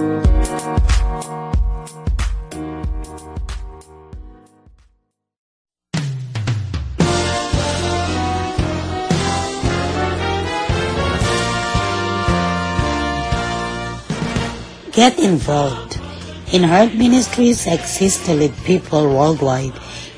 [0.00, 0.08] Get
[15.18, 16.00] involved.
[16.52, 19.72] In Heart Ministries exists to lead people worldwide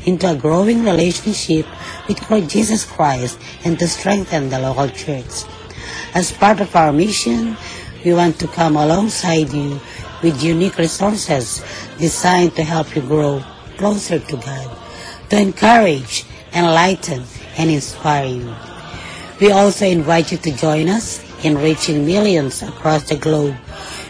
[0.06, 1.66] into a growing relationship
[2.08, 5.44] with Lord Jesus Christ and to strengthen the local church.
[6.14, 7.56] As part of our mission,
[8.04, 9.80] we want to come alongside you
[10.22, 11.62] with unique resources
[11.98, 13.42] designed to help you grow
[13.76, 14.78] closer to God,
[15.30, 17.22] to encourage, enlighten,
[17.58, 18.54] and inspire you.
[19.40, 23.56] We also invite you to join us in reaching millions across the globe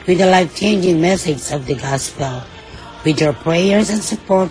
[0.06, 2.42] with the life-changing message of the gospel.
[3.04, 4.50] With your prayers and support,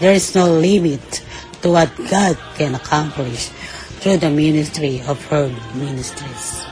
[0.00, 1.24] there is no limit
[1.62, 3.48] to what God can accomplish
[4.00, 6.67] through the ministry of Herb Ministries.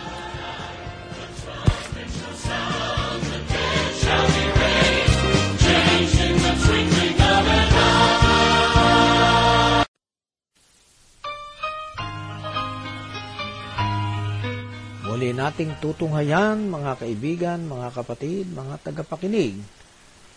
[15.26, 19.58] Muli nating tutunghayan, mga kaibigan, mga kapatid, mga tagapakinig,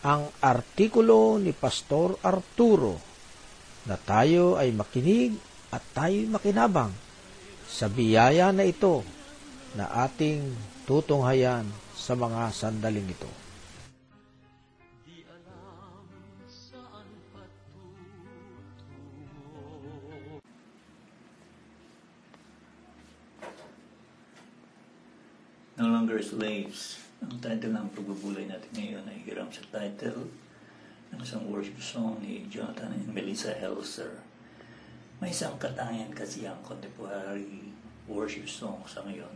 [0.02, 2.98] ang artikulo ni Pastor Arturo
[3.86, 5.38] na tayo ay makinig
[5.70, 6.90] at tayo makinabang
[7.70, 9.06] sa biyaya na ito
[9.78, 10.58] na ating
[10.90, 13.30] tutunghayan sa mga sandaling ito.
[26.20, 27.00] Longer slaves.
[27.24, 30.28] Ang title ng pagbubulay natin ngayon ay hiram sa title
[31.16, 34.20] ng isang worship song ni Jonathan and Melissa Helser.
[35.24, 37.72] May isang katangian kasi ang contemporary
[38.04, 39.32] worship song sa ngayon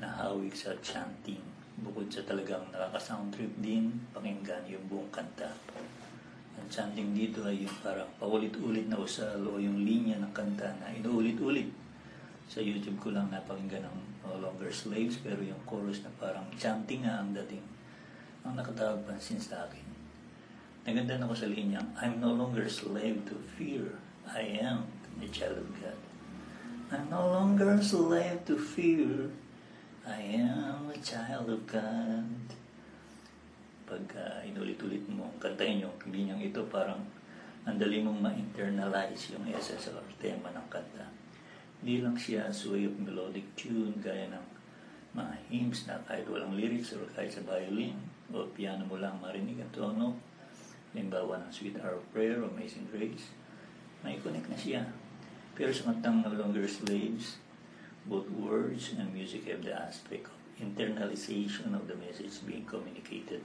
[0.00, 1.44] na hawig sa chanting.
[1.84, 5.52] Bukod sa talagang nakaka-sound trip din, pakinggan yung buong kanta.
[6.56, 10.88] Ang chanting dito ay yung parang paulit-ulit na usal o yung linya ng kanta na
[10.88, 11.81] inuulit-ulit
[12.52, 17.00] sa YouTube ko lang napakinggan ng No Longer Slaves pero yung chorus na parang chanting
[17.00, 17.64] nga ang dating
[18.44, 19.80] ang nakatawag pansin sa akin.
[20.84, 23.96] Naganda ako sa linya, I'm no longer slave to fear.
[24.28, 24.84] I am
[25.16, 25.96] a child of God.
[26.92, 29.32] I'm no longer slave to fear.
[30.04, 32.36] I am a child of God.
[33.88, 37.00] Pag uh, inulit-ulit mo, kantahin yung linyang ito, parang
[37.64, 41.21] ang dali mong ma-internalize yung essence or tema ng kanta.
[41.82, 44.46] Hindi lang siya sway of melodic tune gaya ng
[45.18, 47.98] mga hymns na kahit walang lyrics or kahit sa violin
[48.30, 50.14] o piano mo lang marinig ang tono.
[50.94, 53.34] Limbawa ng Sweet Hour of Prayer o Amazing Grace.
[54.06, 54.86] May connect na siya.
[55.58, 57.42] Pero sa kantang Longer Slaves,
[58.06, 63.42] both words and music have the aspect of internalization of the message being communicated.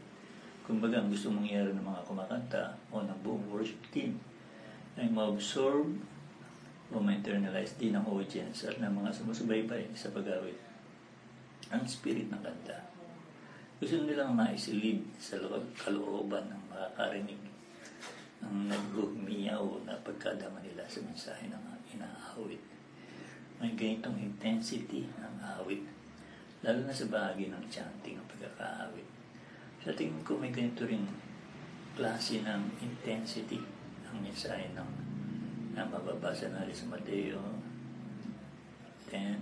[0.62, 4.22] Kumbaga, ang gusto mangyari ng mga kumakanta o ng buong worship team
[4.94, 5.90] ay ma-absorb
[6.92, 10.56] o ma-internalize din ng audience at ng mga sumusubaybay sa pag-awit
[11.68, 12.80] ang spirit ng kanta.
[13.78, 17.42] Gusto nilang maisilid sa lo- kalooban ng makakarinig
[18.40, 22.64] ang naghumiyaw na pagkadama nila sa mensahe ng inaawit.
[23.58, 25.84] May ganitong intensity ang awit,
[26.62, 29.10] lalo na sa bahagi ng chanting ng pagkakaawit.
[29.84, 31.04] Sa tingin ko may ganito rin
[31.98, 33.58] klase ng intensity
[34.08, 35.07] ang mensahe ng
[36.28, 37.40] na mababasa natin sa Mateo
[39.08, 39.40] 10,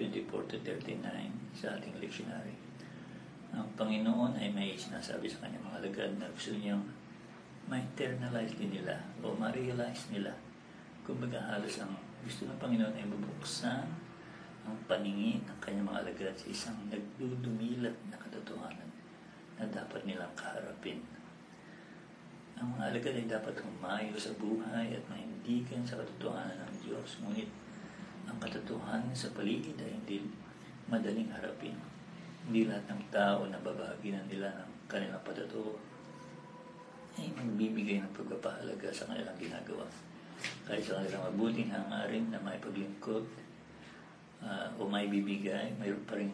[0.00, 1.04] 24 to 39
[1.52, 2.56] sa ating lectionary.
[3.52, 6.80] Ang Panginoon ay may sinasabi sa kanyang mga lagad na gusto niyang
[7.68, 10.32] ma-internalize din nila o ma-realize nila.
[11.04, 11.92] Kumbaga halos ang
[12.24, 13.84] gusto ng Panginoon ay mabuksan
[14.64, 18.90] ang paningin ng kanyang mga alagad sa isang nagdudumilat na katotohanan
[19.60, 21.04] na dapat nilang kaharapin.
[22.56, 27.20] Ang mga alagad ay dapat humayo sa buhay at mahindigan sa katotohanan ng Diyos.
[27.20, 27.50] Ngunit
[28.24, 30.24] ang katotohanan sa paligid ay hindi
[30.88, 31.76] madaling harapin.
[32.48, 35.76] Hindi lahat ng tao na babaginan nila ng kanilang patotoo
[37.16, 39.84] ay magbibigay ng pagpapahalaga sa kanilang ginagawa.
[40.68, 43.24] Kahit sa kanilang mabuting hangarin na may paglingkod
[44.44, 46.32] uh, o may bibigay, mayroon pa rin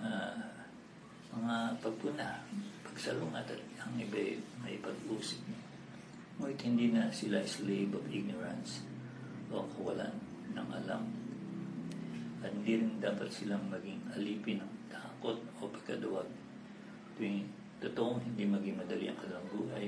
[0.00, 0.36] uh,
[1.30, 2.42] mga pagpuna,
[2.90, 5.38] pagsalungat at ang iba ay may pag-usip.
[6.36, 8.82] Ngunit hindi na sila slave of ignorance
[9.54, 10.14] o kawalan
[10.50, 11.06] ng alam.
[12.42, 16.26] At hindi rin dapat silang maging alipin ng takot o pagkaduwag
[17.20, 17.44] tuwing
[17.84, 19.86] totoong hindi maging madali ang kanilang buhay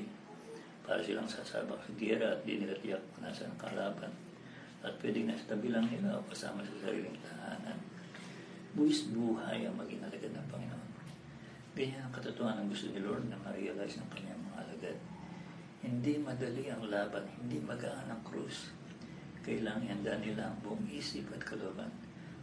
[0.84, 4.12] para silang sasabak sa gera at di nila tiyak kung nasa ang kalaban
[4.82, 7.78] at pwedeng nasa tabi lang nila o kasama sa sariling tahanan.
[8.76, 10.81] Buwis buhay ang maging alagad ng Panginoon.
[11.72, 14.98] Ganyan ang katotohanan ng gusto ni Lord na ma-realize ng kanyang mga alagad.
[15.80, 18.68] Hindi madali ang laban, hindi magaan ang krus.
[19.40, 21.88] Kailangan ihanda nila ang buong isip at kalooban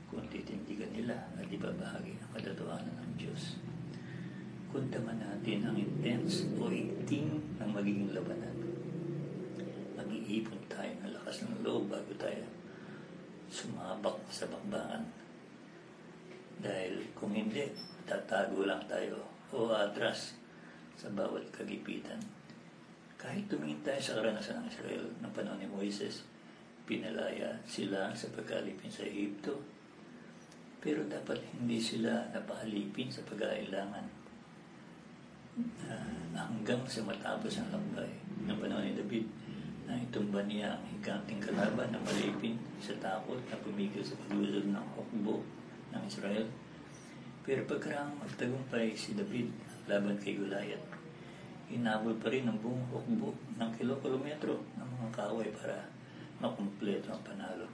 [0.09, 3.61] kung titindigan nila at ibabahagi ang katotohanan ng Diyos.
[4.73, 7.29] Kundaman natin ang intense o iting
[7.61, 8.57] ng magiging labanan.
[9.93, 12.49] Mag-iipon tayo ng lakas ng loob bago tayo
[13.45, 15.05] sumabak sa bakbakan.
[16.59, 17.63] Dahil kung hindi,
[18.03, 19.23] tatago lang tayo
[19.55, 20.35] o atras
[20.99, 22.19] sa bawat kagipitan.
[23.15, 26.27] Kahit tumingin tayo sa karanasan ng Israel ng panahon ni Moises,
[26.83, 29.63] pinalaya sila sa pagkalipin sa Egypto.
[30.79, 34.05] Pero dapat hindi sila napaalipin sa pag-ailangan
[35.87, 38.11] uh, hanggang sa matapos ang lakbay
[38.47, 39.27] ng panahon ni David
[39.83, 44.87] na itumba niya ang higanting kalaban na malipin sa takot na pumigil sa paglusog ng
[44.95, 45.43] hukbo
[45.93, 46.45] ng Israel.
[47.45, 49.49] Pero pagkarang magtagumpay si David
[49.89, 50.85] laban kay Goliath,
[51.69, 55.89] hinabol pa rin ang buong hukbo ng kilo-kilometro ng mga kaway para
[56.41, 57.67] makumpleto ang panalo.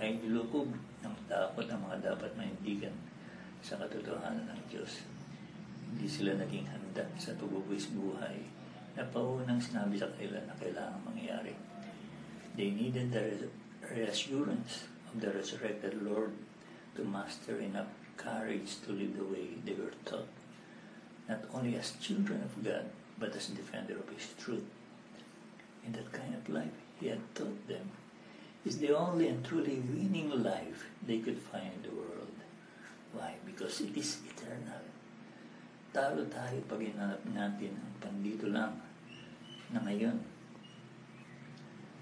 [0.00, 0.72] Ay nilukob
[1.04, 2.96] ng takot ang mga dapat maindigan
[3.60, 5.04] sa katotohanan ng Diyos.
[5.92, 8.40] Hindi sila naging handa sa pagbubuwis buhay
[8.96, 11.52] na paunang sinabi sa kanila na kailangan mangyari.
[12.56, 13.52] They needed the
[13.92, 16.32] reassurance of the resurrected Lord
[16.96, 20.28] to master enough courage to live the way they were taught,
[21.28, 22.88] not only as children of God,
[23.20, 24.64] but as defender of His truth.
[25.84, 27.92] In that kind of life He had taught them
[28.64, 32.36] is the only and truly winning life they could find in the world.
[33.12, 33.34] Why?
[33.46, 34.84] Because it is eternal.
[35.90, 38.78] Talo tayo pag inanap natin ang pandito lang
[39.72, 40.14] na ngayon.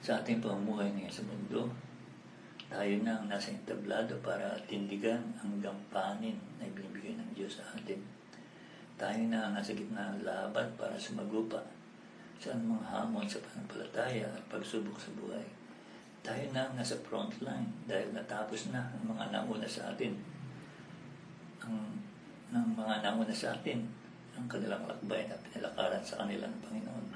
[0.02, 1.72] Sa ating pamumuhay ngayon sa mundo,
[2.68, 8.02] tayo na ang nasa entablado para tindigan ang gampanin na ibinibigay ng Diyos sa atin.
[9.00, 11.64] Tayo na ang nasa gitna ng laban para sumagupa
[12.36, 15.57] sa mga hamon sa panampalataya at pagsubok sa buhay.
[16.22, 20.12] Tayo na ang nasa front line dahil natapos na ang mga nauna sa atin.
[21.64, 22.02] Ang,
[22.52, 23.86] ng mga nauna sa atin
[24.38, 27.06] ang kanilang lakbay na pinalakaran sa kanila ng Panginoon.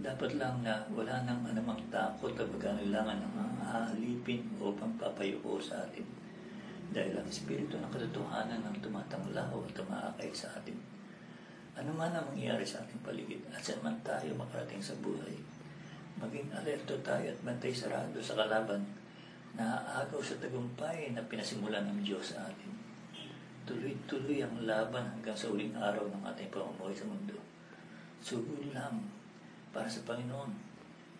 [0.00, 5.84] Dapat lang na wala nang anumang takot o pagkanilangan ng mga haalipin upang papayuko sa
[5.84, 6.02] atin.
[6.90, 10.76] Dahil ang Espiritu ng katotohanan ang tumatanglaw at tumaakay sa atin.
[11.74, 15.34] Ano man ang mangyayari sa ating paligid at saan man tayo makarating sa buhay,
[16.18, 18.82] maging alerto tayo at bantay sarado sa kalaban
[19.54, 22.74] na aagaw sa tagumpay na pinasimulan ng Diyos sa atin.
[23.64, 27.38] Tuloy-tuloy ang laban hanggang sa uling araw ng ating pamumuhay sa mundo.
[28.20, 29.08] Sugod lang
[29.72, 30.52] para sa Panginoon.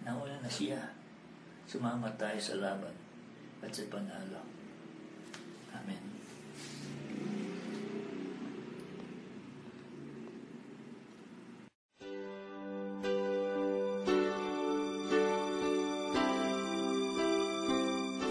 [0.04, 0.92] Nauna na siya.
[1.64, 2.92] Sumama tayo sa laban
[3.64, 4.44] at sa panalo.
[5.72, 6.13] Amen.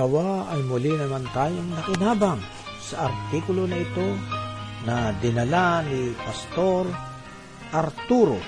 [0.00, 2.40] Nawa ay muli naman tayong nakinabang
[2.80, 4.16] sa artikulo na ito
[4.88, 6.88] na dinala ni Pastor
[7.68, 8.40] Arturo.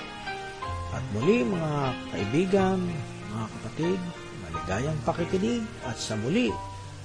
[0.89, 1.73] At muli mga
[2.09, 2.81] kaibigan,
[3.29, 4.01] mga kapatid,
[4.41, 6.49] maligayang pakikinig at sa muli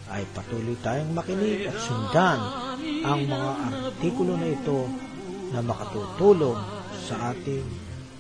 [0.09, 2.41] ay patuloy tayong makinig at sundan
[3.05, 4.89] ang mga artikulo na ito
[5.53, 6.57] na makatutulong
[7.05, 7.69] sa ating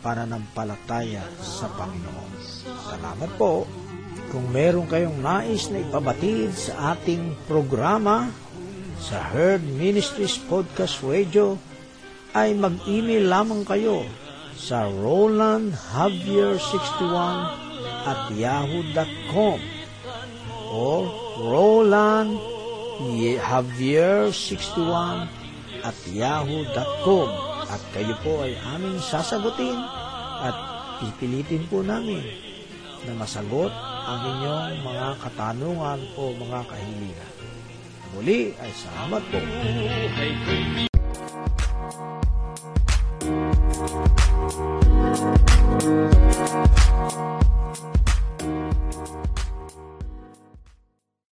[0.04, 2.32] pananampalataya sa Panginoon.
[2.84, 3.64] Salamat po.
[4.28, 8.28] Kung meron kayong nais na ipabatid sa ating programa
[8.98, 11.56] sa Herd Ministries Podcast Radio,
[12.36, 14.04] ay mag-email lamang kayo
[14.58, 17.38] sa rolandjavier61
[18.04, 19.62] at yahoo.com
[20.68, 21.08] or
[21.38, 22.36] Roland
[22.98, 25.30] Javier61
[25.86, 27.28] at yahoo.com
[27.70, 29.78] at kayo po ay aming sasagutin
[30.42, 30.58] at
[30.98, 32.26] pipilitin po namin
[33.06, 33.70] na masagot
[34.08, 37.32] ang inyong mga katanungan o mga kahilingan.
[38.16, 39.38] Muli ay salamat po.